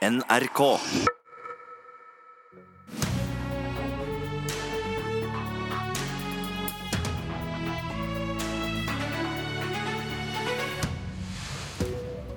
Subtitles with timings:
[0.00, 0.60] NRK.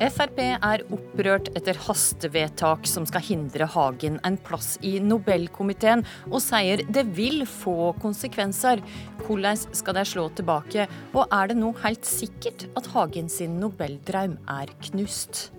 [0.03, 6.83] Frp er opprørt etter hastevedtak som skal hindre Hagen en plass i Nobelkomiteen, og sier
[6.83, 8.83] det vil få konsekvenser.
[9.23, 14.41] Hvordan skal de slå tilbake, og er det nå helt sikkert at Hagen sin nobeldrøm
[14.51, 15.53] er knust?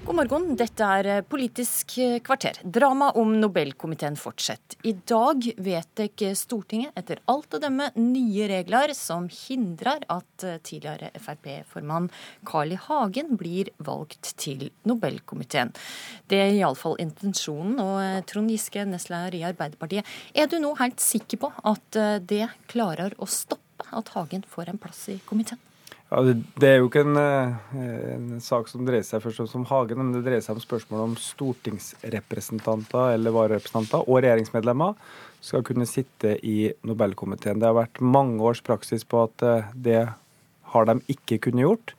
[0.00, 1.92] God morgen, dette er Politisk
[2.24, 2.56] kvarter.
[2.64, 4.78] Drama om Nobelkomiteen fortsetter.
[4.88, 12.08] I dag vedtek Stortinget etter alt å dømme nye regler som hindrer at tidligere Frp-formann
[12.48, 12.80] Carl I.
[12.80, 15.76] Hagen blir valgt til Nobelkomiteen.
[16.32, 17.76] Det er iallfall intensjonen.
[17.84, 23.12] Og Trond Giske, nestleder i Arbeiderpartiet, er du nå helt sikker på at det klarer
[23.20, 25.60] å stoppe at Hagen får en plass i komiteen?
[26.10, 27.74] Ja, det, er jo ikke en, eh,
[28.16, 30.62] en, sak som dreier seg først og fremst om Hagen, men det dreier seg om
[30.62, 34.96] spørsmål om stortingsrepresentanter eller vararepresentanter og regjeringsmedlemmer
[35.46, 37.60] skal kunne sitte i Nobelkomiteen.
[37.62, 40.00] Det har vært mange års praksis på at eh, det
[40.74, 41.94] har de ikke kunnet gjort.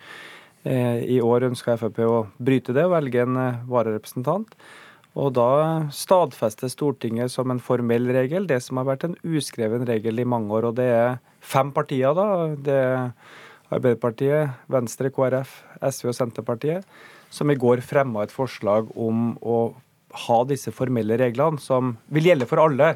[0.68, 3.40] Eh, I år ønsker Frp å bryte det og velge en
[3.72, 4.52] vararepresentant.
[5.16, 10.20] Og da stadfester Stortinget som en formell regel det som har vært en uskreven regel
[10.20, 10.68] i mange år.
[10.68, 12.28] Og det er fem partier, da.
[12.60, 13.08] Det er
[13.72, 17.00] Arbeiderpartiet, Venstre, KrF, SV og Senterpartiet,
[17.32, 19.62] som i går fremma et forslag om å
[20.12, 22.96] ha disse formelle reglene, som vil gjelde for alle.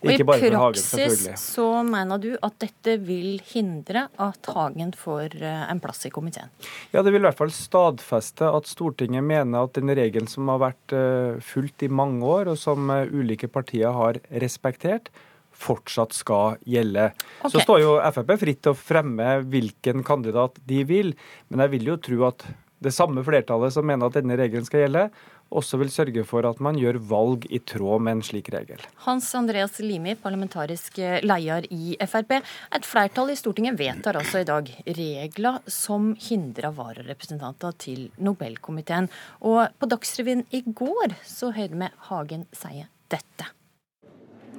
[0.00, 1.10] ikke bare for Hagen, selvfølgelig.
[1.10, 5.82] Og I praksis så mener du at dette vil hindre at Hagen får eh, en
[5.84, 6.52] plass i komiteen?
[6.94, 10.62] Ja, det vil i hvert fall stadfeste at Stortinget mener at den regelen som har
[10.70, 15.12] vært eh, fulgt i mange år, og som eh, ulike partier har respektert,
[15.54, 17.10] fortsatt skal gjelde.
[17.40, 17.54] Okay.
[17.54, 21.14] Så står jo Frp fritt til å fremme hvilken kandidat de vil,
[21.48, 22.46] men jeg vil jo tro at
[22.84, 25.06] det samme flertallet som mener at denne regelen skal gjelde,
[25.54, 28.80] også vil sørge for at man gjør valg i tråd med en slik regel.
[29.06, 32.38] Hans Andreas Limi, parlamentarisk leder i Frp.
[32.74, 39.10] Et flertall i Stortinget vedtar altså i dag regler som hindrer vararepresentanter til Nobelkomiteen.
[39.46, 43.52] Og på Dagsrevyen i går så hørte vi Hagen si dette.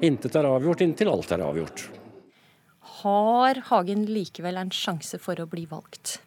[0.03, 1.85] Intet er avgjort inntil alt er avgjort.
[2.99, 6.17] Har Hagen likevel en sjanse for å bli valgt?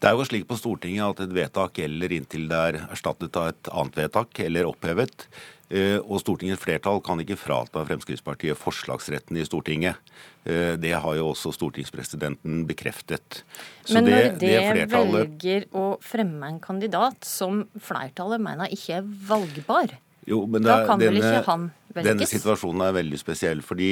[0.00, 3.50] Det er jo slik på Stortinget at et vedtak gjelder inntil det er erstattet av
[3.50, 5.26] et annet vedtak eller opphevet.
[5.70, 10.00] Eh, og Stortingets flertall kan ikke frata Fremskrittspartiet forslagsretten i Stortinget.
[10.48, 13.42] Eh, det har jo også stortingspresidenten bekreftet.
[13.84, 15.20] Så Men når det, det, det flertallet...
[15.20, 19.98] velger å fremme en kandidat som flertallet mener ikke er valgbar,
[20.30, 22.06] jo, men da kan denne, vel ikke han velges?
[22.06, 23.64] Denne situasjonen er veldig spesiell.
[23.66, 23.90] fordi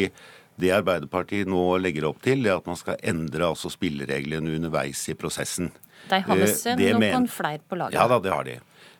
[0.59, 5.15] det Arbeiderpartiet nå legger opp til, er at man skal endre altså spillereglene underveis i
[5.19, 5.71] prosessen.
[6.09, 7.31] De har visst eh, noen men...
[7.31, 7.99] flere på laget?
[7.99, 8.59] Ja da, det har de.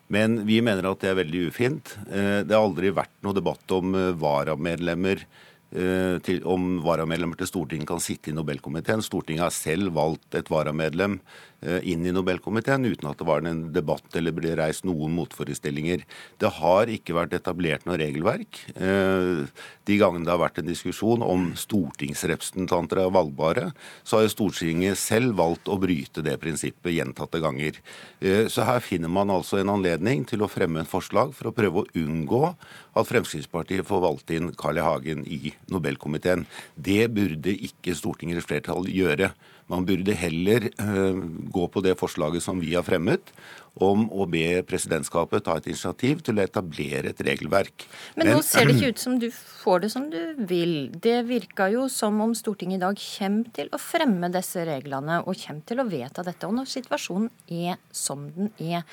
[0.09, 1.93] Men vi mener at det er veldig ufint.
[2.07, 5.27] Eh, det har aldri vært noe debatt om eh, varamedlemmer
[5.69, 9.03] til, om varamedlemmer til Stortinget kan sitte i Nobelkomiteen.
[9.05, 13.65] Stortinget har selv valgt et varamedlem Eh, inn i Nobelkomiteen uten at det var en
[13.75, 16.05] debatt eller ble reist noen motforestillinger.
[16.39, 18.61] Det har ikke vært etablert noe regelverk.
[18.75, 19.43] Eh,
[19.89, 23.69] de gangene det har vært en diskusjon om stortingsrepresentanter er valgbare,
[24.03, 27.79] så har jo Stortinget selv valgt å bryte det prinsippet gjentatte ganger.
[28.21, 31.55] Eh, så her finner man altså en anledning til å fremme en forslag for å
[31.55, 34.85] prøve å unngå at Fremskrittspartiet får valgt inn Carl I.
[34.85, 36.45] Hagen i Nobelkomiteen.
[36.75, 39.33] Det burde ikke Stortingets flertall gjøre.
[39.69, 41.19] Man burde heller uh,
[41.53, 43.33] gå på det forslaget som vi har fremmet,
[43.79, 47.85] om å be presidentskapet ta et initiativ til å etablere et regelverk.
[48.17, 50.19] Men, Men nå ser det ikke ut som du får det som du
[50.49, 50.73] vil.
[50.91, 55.37] Det virka jo som om Stortinget i dag kommer til å fremme disse reglene og
[55.43, 56.49] kommer til å vedta dette.
[56.49, 58.83] Og når situasjonen er som den er,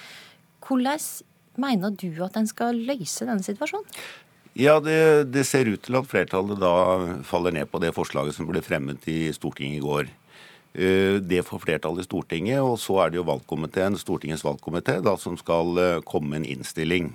[0.66, 1.00] hvordan
[1.56, 3.88] mener du at en skal løse denne situasjonen?
[4.56, 6.72] Ja, det, det, ser ut til at flertallet da
[7.28, 10.08] faller ned på det forslaget som ble fremmet i Stortinget i går.
[10.76, 15.38] Eh, det får flertall i Stortinget, og så er det jo valgkomiteen, Stortingets valgkomité som
[15.40, 17.14] skal eh, komme med en innstilling.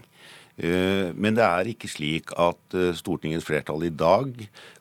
[0.57, 4.33] Eh, men det er ikke slik at Stortingets flertall i dag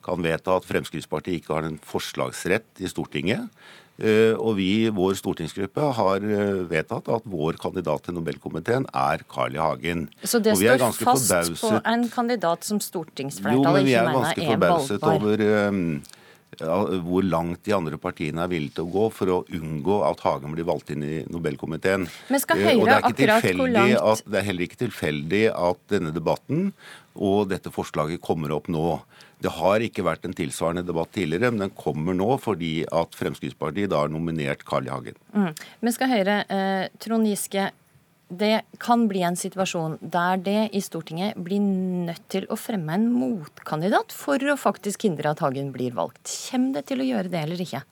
[0.05, 3.52] kan vedta at Fremskrittspartiet ikke har en forslagsrett i Stortinget.
[4.00, 6.22] Og vi, vår stortingsgruppe, har
[6.70, 9.60] vedtatt at vår kandidat til Nobelkomiteen er Carl I.
[9.60, 10.06] Hagen.
[10.25, 11.60] Så det står fast forbauset...
[11.60, 14.40] på en kandidat som stortingsflertallet ikke mener er valgbar?
[14.40, 16.16] Jo, men vi er ganske forbauset over
[16.58, 20.55] hvor langt de andre partiene er villige til å gå for å unngå at Hagen
[20.56, 22.08] blir valgt inn i Nobelkomiteen.
[22.29, 26.12] Men skal eh, Høyre akkurat hvor langt at, Det er heller ikke tilfeldig at denne
[26.14, 26.73] debatten
[27.14, 29.00] og dette forslaget kommer opp nå.
[29.41, 33.91] Det har ikke vært en tilsvarende debatt tidligere, men den kommer nå fordi at Fremskrittspartiet
[33.93, 34.93] da har nominert Carl I.
[34.93, 35.17] Hagen.
[35.32, 35.53] Mm.
[35.81, 37.70] Men skal Høyre, eh, Trond Giske.
[38.31, 43.09] Det kan bli en situasjon der det i Stortinget blir nødt til å fremme en
[43.11, 46.31] motkandidat for å faktisk hindre at Hagen blir valgt.
[46.47, 47.82] Kommer det til å gjøre det eller ikke?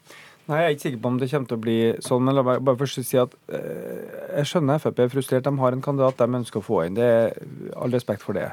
[0.48, 2.24] Nei, Jeg er ikke sikker på om det kommer til å bli sånn.
[2.24, 5.44] men la meg bare først si at eh, Jeg skjønner Frp er frustrert.
[5.44, 6.96] De har en kandidat de ønsker å få inn.
[6.96, 7.34] Det er
[7.76, 8.52] All respekt for det.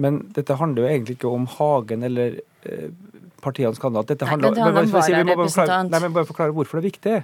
[0.00, 2.88] Men dette handler jo egentlig ikke om Hagen eller eh,
[3.44, 4.14] partienes kandidat.
[4.14, 6.14] Dette Nei, handler, det handler om men bare, si, vi må bare forklare, nei, men
[6.16, 7.16] bare forklare hvorfor det er viktig.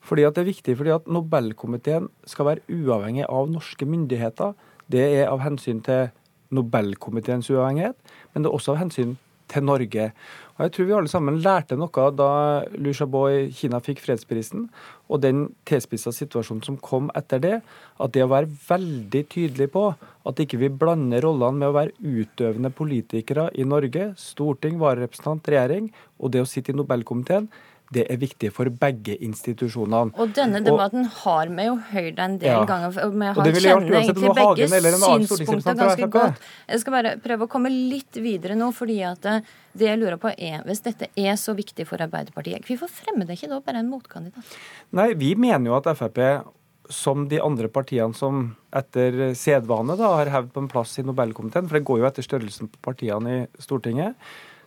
[0.00, 4.54] Fordi at Det er viktig fordi at Nobelkomiteen skal være uavhengig av norske myndigheter.
[4.88, 6.08] Det er av hensyn til
[6.50, 7.96] Nobelkomiteens uavhengighet,
[8.32, 9.16] men det er også av hensyn
[9.48, 10.12] til Norge.
[10.56, 12.30] Og Jeg tror vi alle sammen lærte noe da
[12.74, 14.66] Liu Xiaobo i Kina fikk fredsprisen,
[15.08, 17.54] og den tilspissa situasjonen som kom etter det.
[18.00, 19.86] At det å være veldig tydelig på
[20.28, 25.92] at ikke vi blander rollene med å være utøvende politikere i Norge, storting, vararepresentant, regjering,
[26.18, 27.48] og det å sitte i Nobelkomiteen,
[27.94, 30.12] det er viktig for begge institusjonene.
[30.20, 32.64] Og denne debatten har vi jo hørt en del Ja.
[32.68, 32.92] ganger.
[33.04, 36.34] og Vi har jeg kjenner egentlig begge synspunkter ganske godt.
[36.68, 39.40] Jeg skal bare prøve å komme litt videre nå, fordi at eh,
[39.74, 43.38] det jeg lurer på er, hvis dette er så viktig for Arbeiderpartiet, hvorfor fremmer det
[43.38, 44.44] ikke da bare en motkandidat?
[44.92, 46.44] Nei, vi mener jo at Frp,
[46.90, 51.68] som de andre partiene som etter sedvane da, har hevd på en plass i Nobelkomiteen,
[51.68, 54.14] for det går jo etter størrelsen på partiene i Stortinget,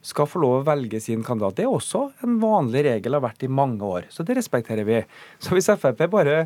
[0.01, 1.59] skal få lov å velge sin kandidat.
[1.59, 4.07] Det er også en vanlig regel, har vært i mange år.
[4.09, 5.01] Så det respekterer vi.
[5.41, 6.45] Så hvis Frp bare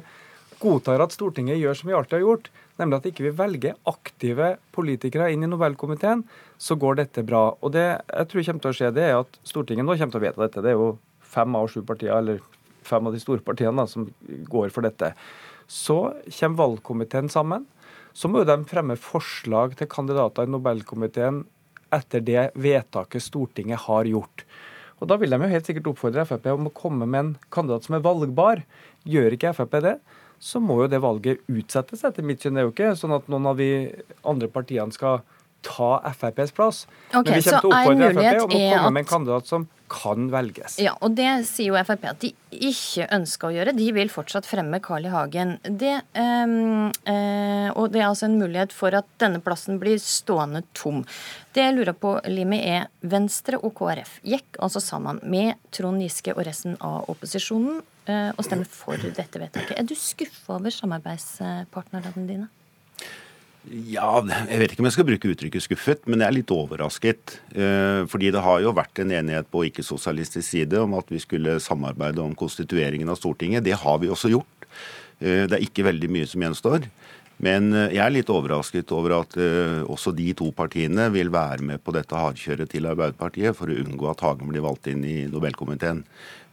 [0.60, 2.50] godtar at Stortinget gjør som vi alltid har gjort,
[2.80, 6.26] nemlig at ikke vi velger aktive politikere inn i Nobelkomiteen,
[6.58, 7.48] så går dette bra.
[7.62, 10.22] Og det jeg tror kommer til å skje, det er at Stortinget nå kommer til
[10.22, 10.66] å vedta dette.
[10.66, 10.92] Det er jo
[11.36, 12.44] fem av sju partier, eller
[12.86, 14.08] fem av de store partiene, da, som
[14.52, 15.14] går for dette.
[15.72, 15.98] Så
[16.40, 17.66] kommer valgkomiteen sammen.
[18.16, 21.44] Så må jo de fremme forslag til kandidater i Nobelkomiteen
[21.96, 24.46] etter det vedtaket Stortinget har gjort.
[25.02, 27.88] Og Da vil de jo helt sikkert oppfordre Frp om å komme med en kandidat
[27.88, 28.64] som er valgbar.
[29.04, 29.96] Gjør ikke Frp det,
[30.40, 32.56] så må jo det valget utsettes, etter mitt syn.
[32.56, 33.70] Det er jo ikke sånn at noen av de
[34.24, 35.24] andre partiene skal
[35.66, 36.86] ta FrPs plass.
[37.12, 39.68] Okay, Men vi kommer til å oppfordre Frp om å komme med en kandidat som
[39.92, 40.80] kan velges.
[40.82, 43.76] Ja, og det sier jo Frp at de ikke ønsker å gjøre.
[43.78, 45.12] De vil fortsatt fremme Carl I.
[45.14, 45.56] Hagen.
[45.64, 50.64] Det, ehm, eh, og det er altså en mulighet for at denne plassen blir stående
[50.74, 51.04] tom.
[51.54, 56.34] Det jeg lurer på, Limi, er Venstre og KrF gikk altså sammen med Trond Giske
[56.36, 57.80] og resten av opposisjonen
[58.10, 59.78] eh, og stemmer for dette vedtaket.
[59.78, 62.50] Er du skuffa over samarbeidspartnerne dine?
[63.66, 67.40] Ja, jeg vet ikke om jeg skal bruke uttrykket skuffet, men jeg er litt overrasket.
[67.58, 71.58] Eh, Fordi det har jo vært en enighet på ikke-sosialistisk side om at vi skulle
[71.64, 73.66] samarbeide om konstitueringen av Stortinget.
[73.66, 74.70] Det har vi også gjort.
[75.20, 76.86] Eh, Det er ikke veldig mye som gjenstår.
[77.42, 81.82] Men eh, jeg er litt overrasket over at også de to partiene vil være med
[81.84, 86.06] på dette hardkjøret til Arbeiderpartiet for å unngå at Hagen blir valgt inn i Nobelkomiteen.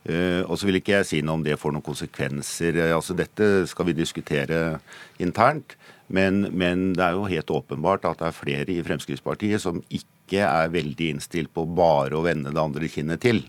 [0.03, 2.75] Uh, og så vil ikke jeg si noe om det får noen konsekvenser.
[2.91, 4.81] Altså Dette skal vi diskutere
[5.23, 5.77] internt.
[6.13, 10.45] Men, men det er jo helt åpenbart at det er flere i Fremskrittspartiet som ikke
[10.45, 13.41] er veldig innstilt på bare å vende det andre kinnet til.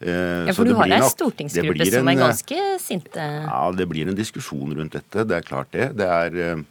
[0.00, 3.24] Eh, Ja, så for du har ei stortingsgruppe en, som er eh, ganske sinte.
[3.46, 5.26] ja, det blir en diskusjon rundt dette.
[5.28, 5.90] Det er klart det.
[6.00, 6.62] Det er, eh,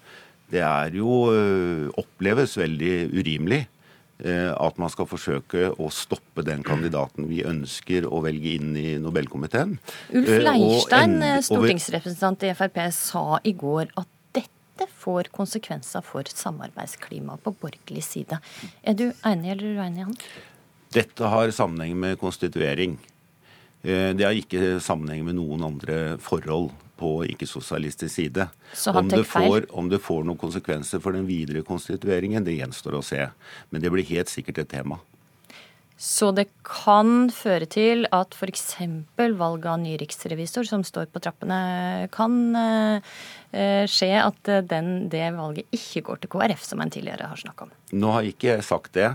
[0.50, 1.20] det er jo
[2.02, 3.68] oppleves veldig urimelig
[4.20, 9.78] at man skal forsøke å stoppe den kandidaten vi ønsker å velge inn i Nobelkomiteen.
[10.12, 14.10] Ulf Leirstein, stortingsrepresentant i Frp, sa i går at
[14.80, 18.40] dette får konsekvenser for samarbeidsklimaet på borgerlig side.
[18.84, 20.16] Er du enig eller uenig, han?
[20.96, 22.98] Dette har sammenheng med konstituering.
[23.84, 28.50] Eh, Det har ikke sammenheng med noen andre forhold på ikke-sosialistisk side.
[28.88, 33.04] Om det, får, om det får noen konsekvenser for den videre konstitueringen, det gjenstår å
[33.04, 33.30] se.
[33.72, 35.00] Men det blir helt sikkert et tema.
[36.00, 38.70] Så det kan føre til at f.eks.
[39.18, 45.26] valg av ny riksrevisor, som står på trappene, kan eh, skje at eh, den, det
[45.36, 47.74] valget ikke går til KrF, som en tidligere har snakka om.
[48.00, 49.10] Nå har ikke jeg sagt det,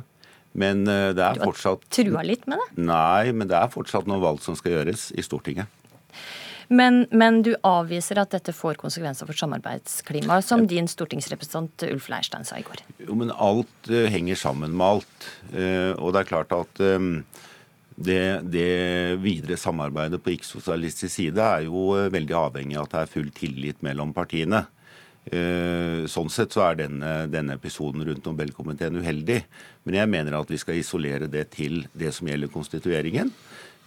[0.52, 2.84] men eh, det er Du har trua litt med det?
[2.84, 5.72] Nei, men det er fortsatt noen valg som skal gjøres i Stortinget.
[6.68, 12.46] Men, men du avviser at dette får konsekvenser for samarbeidsklimaet, som din stortingsrepresentant Ulf Leirstein
[12.48, 12.84] sa i går.
[13.04, 15.26] Jo, men alt uh, henger sammen med alt.
[15.52, 17.18] Uh, og det er klart at um,
[17.94, 18.70] det, det
[19.22, 23.84] videre samarbeidet på ikke-sosialistisk side er jo veldig avhengig av at det er full tillit
[23.86, 24.64] mellom partiene.
[25.24, 29.38] Sånn sett så er denne, denne episoden rundt Nobelkomiteen uheldig.
[29.88, 33.30] Men jeg mener at vi skal isolere det til det som gjelder konstitueringen.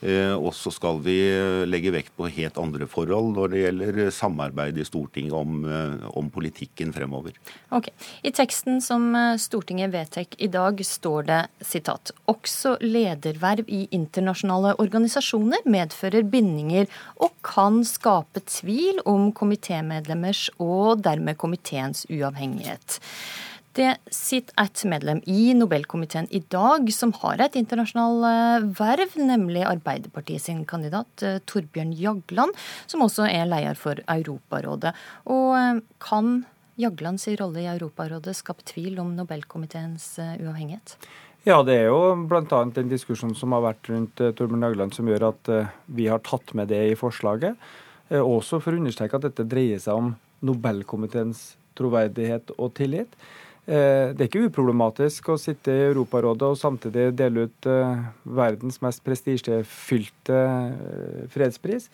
[0.01, 1.15] Eh, og så skal vi
[1.65, 5.63] legge vekt på helt andre forhold når det gjelder samarbeid i Stortinget om,
[6.13, 7.37] om politikken fremover.
[7.73, 7.89] Ok.
[8.21, 9.09] I teksten som
[9.41, 16.87] Stortinget vedtar i dag, står det sitat også lederverv i internasjonale organisasjoner medfører bindinger
[17.23, 22.99] og kan skape tvil om komitémedlemmers og dermed komiteens uavhengighet.
[23.77, 29.67] Det sitter et medlem i Nobelkomiteen i dag som har et internasjonalt eh, verv, nemlig
[29.69, 32.57] Arbeiderpartiet sin kandidat eh, Torbjørn Jagland,
[32.89, 34.95] som også er leder for Europarådet.
[35.29, 36.41] Og eh, kan
[36.81, 40.97] Jaglands rolle i Europarådet skape tvil om Nobelkomiteens uavhengighet?
[41.45, 42.65] Ja, det er jo bl.a.
[42.73, 45.53] den diskusjonen som har vært rundt Torbjørn Jagland som gjør at
[45.85, 47.57] vi har tatt med det i forslaget.
[48.09, 50.15] Også for å understreke at dette dreier seg om
[50.45, 53.13] Nobelkomiteens troverdighet og tillit.
[53.67, 58.05] Eh, det er ikke uproblematisk å sitte i Europarådet og samtidig dele ut eh,
[58.39, 61.89] verdens mest prestisjefylte eh, fredspris.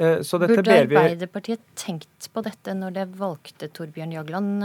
[0.00, 4.62] Burde Arbeiderpartiet tenkt på dette når det valgte Torbjørn Jagland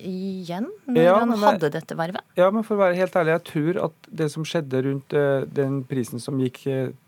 [0.00, 2.24] igjen, når ja, han hadde dette vervet?
[2.38, 5.16] Ja, men for å være helt ærlig, jeg tror at det som skjedde rundt
[5.52, 6.62] den prisen som gikk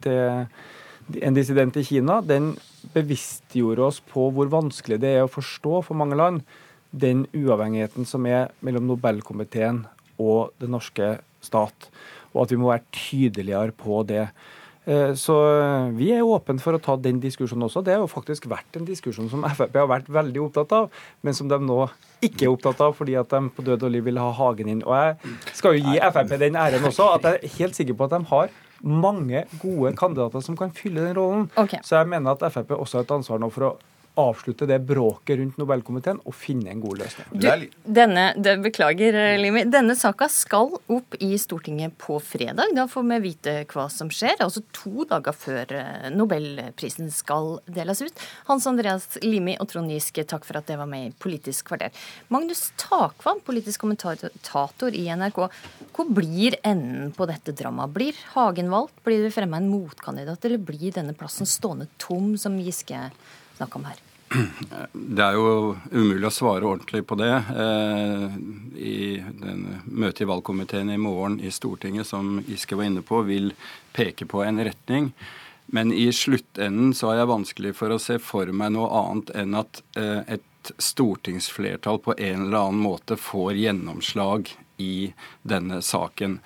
[0.04, 2.52] til en dissident i Kina, den
[2.92, 6.44] bevisstgjorde oss på hvor vanskelig det er å forstå for mange land
[6.90, 9.84] den uavhengigheten som er mellom Nobelkomiteen
[10.20, 11.90] og det norske stat,
[12.34, 14.26] og at vi må være tydeligere på det.
[14.90, 15.34] Eh, så
[15.96, 17.82] vi er åpne for å ta den diskusjonen også.
[17.84, 20.88] Det har jo faktisk vært en diskusjon som Frp har vært veldig opptatt av,
[21.26, 21.82] men som de nå
[22.24, 24.82] ikke er opptatt av fordi at de på død og liv vil ha Hagen inn.
[24.88, 28.08] Og jeg skal jo gi Frp den æren også, at jeg er helt sikker på
[28.08, 31.50] at de har mange gode kandidater som kan fylle den rollen.
[31.60, 31.82] Okay.
[31.84, 33.72] Så jeg mener at Frp også har et ansvar nå for å
[34.18, 37.28] avslutte det bråket rundt Nobelkomiteen og finne en god løsning.
[37.30, 37.46] Du,
[38.00, 39.62] denne, det, beklager, eh, Limi.
[39.70, 42.74] Denne saka skal opp i Stortinget på fredag.
[42.76, 44.40] Da får vi vite hva som skjer.
[44.42, 48.26] Altså to dager før eh, Nobelprisen skal deles ut.
[48.50, 51.94] Hans Andreas Limi og Trond Giske, takk for at det var med i Politisk kvarter.
[52.32, 55.42] Magnus Takvam, politisk kommentator i NRK.
[55.94, 57.94] Hvor blir enden på dette dramaet?
[57.94, 58.96] Blir Hagen valgt?
[59.06, 62.98] Blir det fremma en motkandidat, eller blir denne plassen stående tom, som Giske
[63.60, 64.00] snakka om her?
[64.92, 67.32] Det er jo umulig å svare ordentlig på det.
[67.34, 68.36] Eh,
[68.78, 68.98] I
[69.90, 73.50] møtet i valgkomiteen i morgen i Stortinget, som Giske var inne på, vil
[73.96, 75.10] peke på en retning.
[75.74, 79.58] Men i sluttenden så har jeg vanskelig for å se for meg noe annet enn
[79.58, 84.50] at eh, et stortingsflertall på en eller annen måte får gjennomslag
[84.82, 85.12] i
[85.42, 86.38] denne saken.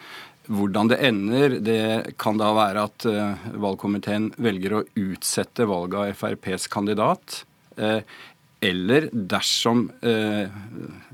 [0.44, 6.18] Hvordan det ender, det kan da være at uh, valgkomiteen velger å utsette valget av
[6.18, 7.40] FrPs kandidat.
[7.78, 8.04] Uh,
[8.64, 10.44] eller dersom uh,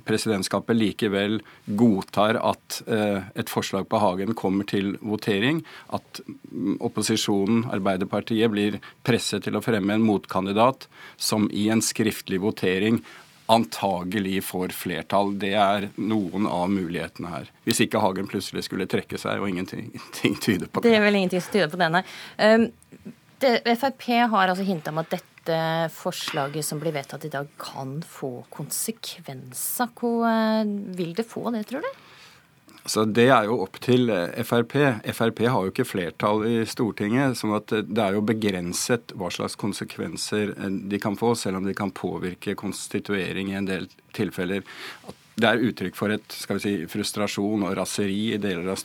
[0.07, 1.39] presidentskapet likevel
[1.79, 5.61] godtar at et forslag på Hagen kommer til votering,
[5.95, 6.23] at
[6.83, 10.89] opposisjonen, Arbeiderpartiet, blir presset til å fremme en motkandidat
[11.21, 13.03] som i en skriftlig votering
[13.51, 15.33] antagelig får flertall.
[15.41, 17.51] Det er noen av mulighetene her.
[17.67, 19.91] Hvis ikke Hagen plutselig skulle trekke seg, og ingenting
[20.45, 20.89] tyder på det.
[20.89, 22.05] Det er vel ingenting som tyder på det, nei.
[22.39, 22.69] Um,
[23.41, 25.59] det, Frp har altså hinta om at dette
[25.97, 29.91] forslaget som blir vedtatt i dag, kan få konsekvenser.
[29.99, 30.15] Hva
[30.63, 32.07] uh, vil det få det, tror du?
[32.85, 34.75] Så Det er jo opp til eh, Frp.
[35.13, 37.37] Frp har jo ikke flertall i Stortinget.
[37.39, 41.61] sånn at eh, det er jo begrenset hva slags konsekvenser eh, de kan få, selv
[41.61, 44.65] om de kan påvirke konstituering i en del tilfeller.
[45.41, 48.83] Det er uttrykk for et skal vi si, frustrasjon og raseri i deler av,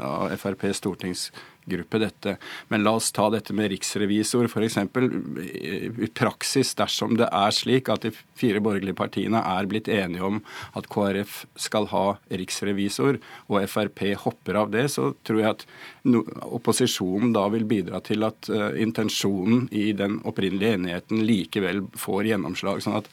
[0.00, 2.36] av FrPs stortingsgruppe dette.
[2.68, 4.78] Men la oss ta dette med riksrevisor, f.eks.
[4.78, 10.42] I praksis, dersom det er slik at de fire borgerlige partiene er blitt enige om
[10.78, 15.66] at KrF skal ha riksrevisor, og Frp hopper av det, så tror jeg at
[16.44, 22.82] opposisjonen da vil bidra til at uh, intensjonen i den opprinnelige enigheten likevel får gjennomslag.
[22.84, 23.10] sånn at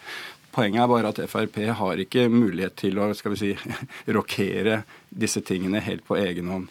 [0.51, 3.51] Poenget er bare at Frp har ikke mulighet til å skal vi si,
[4.17, 6.67] rokere disse tingene helt på egen hånd.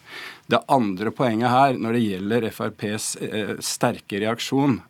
[0.51, 4.81] Det andre poenget her når det gjelder FrPs eh, sterke reaksjon,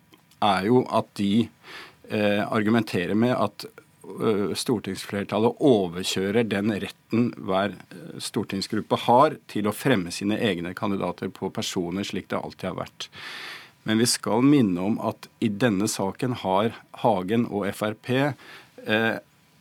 [0.41, 8.19] er jo at de eh, argumenterer med at eh, stortingsflertallet overkjører den retten hver eh,
[8.23, 13.11] stortingsgruppe har til å fremme sine egne kandidater på personer, slik det alltid har vært.
[13.89, 18.11] Men vi skal minne om at i denne saken har Hagen og Frp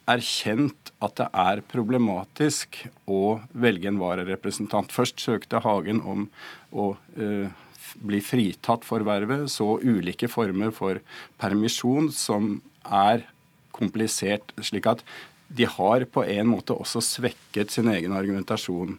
[0.09, 4.91] erkjent at det er problematisk å velge en vararepresentant.
[4.91, 6.27] Først søkte Hagen om
[6.73, 9.47] å uh, bli fritatt for vervet.
[9.51, 11.01] Så ulike former for
[11.41, 13.27] permisjon som er
[13.75, 14.53] komplisert.
[14.65, 15.03] Slik at
[15.49, 18.97] de har på en måte også svekket sin egen argumentasjon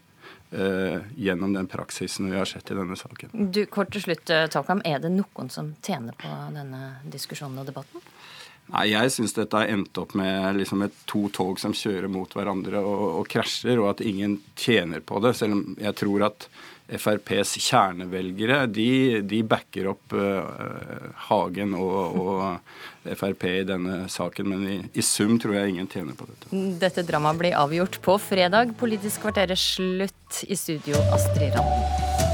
[0.50, 3.50] eh, gjennom den praksisen vi har sett i denne saken.
[3.54, 7.70] Du, kort til slutt, eh, Takam, Er det noen som tjener på denne diskusjonen og
[7.70, 8.02] debatten?
[8.70, 12.30] Nei, Jeg syns dette har endt opp med liksom et to tog som kjører mot
[12.36, 15.34] hverandre og, og krasjer, og at ingen tjener på det.
[15.38, 16.50] Selv om jeg tror at
[16.90, 22.80] FrPs kjernevelgere de, de backer opp uh, Hagen og, og,
[23.16, 24.50] Frp i denne saken.
[24.50, 26.50] Men i, i, sum tror jeg ingen tjener på dette.
[26.82, 28.74] Dette dramaet blir avgjort på fredag.
[28.80, 30.42] Politisk kvarter er slutt.
[30.46, 32.29] I studio Astrid Randen.